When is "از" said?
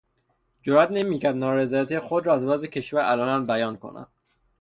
2.35-2.43